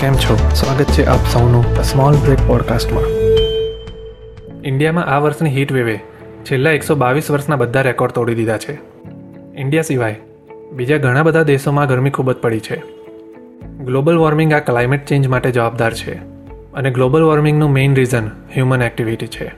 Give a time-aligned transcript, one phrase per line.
[0.00, 0.36] કેમ છો?
[0.54, 3.04] સ્વાગત છે આપ સૌનું સ્મોલ બ્રેક પોડકાસ્ટમાં
[4.64, 6.00] ઇન્ડિયામાં આ વર્ષની હીટ વેવે
[6.44, 8.74] છેલ્લા એકસો બાવીસ વર્ષના બધા રેકોર્ડ તોડી દીધા છે.
[9.56, 10.16] ઇન્ડિયા સિવાય
[10.72, 12.82] બીજા ઘણા બધા દેશોમાં ગરમી ખૂબ જ પડી છે.
[13.84, 16.14] ગ્લોબલ વોર્મિંગ આ ક્લાઇમેટ ચેન્જ માટે જવાબદાર છે
[16.74, 19.52] અને ગ્લોબલ વોર્મિંગનું મેઇન રીઝન હ્યુમન એક્ટિવિટી છે.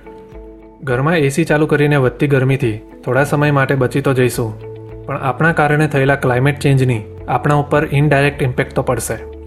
[0.83, 4.61] ઘરમાં એસી ચાલુ કરીને વધતી ગરમીથી થોડા સમય માટે બચી તો જઈશું,
[5.07, 9.38] પણ આપણા કારણે થયેલા ક્લાઇમેટ ચેન્જની આપણા ઉપર ઇનડાયરેક્ટ ઇમ્પેક્ટ તો પડશે.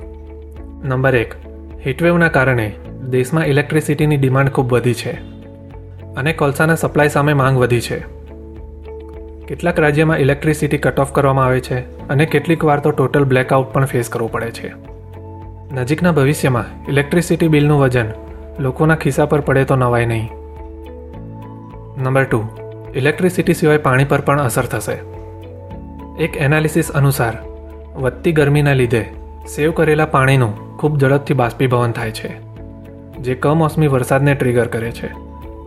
[0.84, 1.34] નંબર એક,
[1.86, 2.76] હીટવેવના કારણે
[3.09, 5.12] દેશમાં ઇલેક્ટ્રિસિટીની ડિમાન્ડ ખૂબ વધી છે
[6.16, 7.99] અને કોલસાના સપ્લાય સામે માંગ વધી છે.
[9.45, 13.85] કેટલાક રાજ્યમાં ઇલેક્ટ્રિસિટી કટ ઓફ કરવામાં આવે છે અને કેટલીક વાર તો ટોટલ બ્લેકઆઉટ પણ
[13.85, 14.73] ફેસ કરવું પડે છે.
[15.73, 18.05] નજીકના ભવિષ્યમાં ઇલેક્ટ્રિસિટી બિલનું વજન
[18.59, 20.29] લોકોના ખિસ્સા પર પડે તો નવાય નહીં.
[21.98, 22.43] નંબર ટુ,
[22.95, 24.98] ઇલેક્ટ્રિસિટી સિવાય પાણી પર પણ અસર થશે.
[26.23, 27.34] એક એનાલિસિસ અનુસાર,
[27.95, 32.30] વધતી ગરમીના લીધે સેવ કરેલા પાણીનું ખૂબ ઝડપથી બાષ્પીભવન થાય છે,
[33.20, 35.07] જે કમોસમી વરસાદને ટ્રિગર કરે છે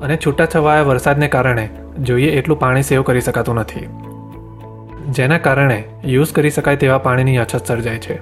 [0.01, 1.69] અને છૂટાછવાયા વરસાદને કારણે
[2.01, 3.87] જોઈએ એટલું પાણી સેવ કરી શકાતું નથી.
[5.11, 8.17] જેના કારણે યુઝ કરી શકાય તેવા પાણીની અછત સર્જાય છે.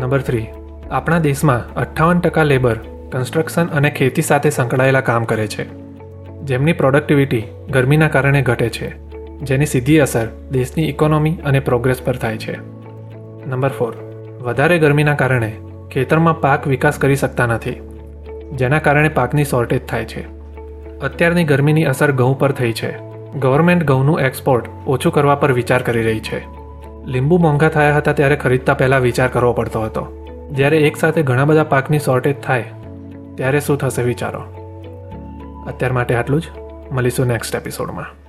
[0.00, 0.46] નંબર થ્રી
[0.90, 2.78] આપણા દેશમાં અઠ્ઠાવન ટકા લેબર
[3.12, 5.68] કન્સ્ટ્રક્શન અને ખેતી સાથે સંકળાયેલા કામ કરે છે.
[6.44, 8.94] જેમની પ્રોડક્ટિવિટી ગરમીના કારણે ઘટે છે,
[9.42, 12.75] જેની સીધી અસર દેશની ઇકોનોમી અને પ્રોગ્રેસ પર થાય છે.
[13.46, 13.94] નંબર ફોર
[14.42, 15.52] વધારે ગરમીના કારણે
[15.90, 17.80] ખેતરમાં પાક વિકાસ કરી શકતા નથી,
[18.52, 20.26] જેના કારણે પાકની શોર્ટેજ થાય છે.
[20.98, 22.90] અત્યારની ગરમીની અસર ઘઉં પર થઈ છે.
[23.38, 26.40] ગવર્મેન્ટ ઘઉંનું એક્સપોર્ટ ઓછું કરવા પર વિચાર કરી રહી છે.
[27.06, 30.06] લીંબુ મોંઘા થયા હતા ત્યારે ખરીદતા પહેલાં વિચાર કરવો પડતો હતો.
[30.52, 32.64] જ્યારે એકસાથે ઘણા બધા પાકની શોર્ટેજ થાય,
[33.34, 34.40] ત્યારે શું થશે વિચારો?
[35.66, 36.44] અત્યાર માટે આટલું જ.
[36.92, 38.25] મળીશું નેક્સ્ટ એપિસોડમાં